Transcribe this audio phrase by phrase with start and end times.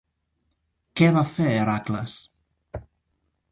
[1.01, 2.17] Què va fer Heràcles?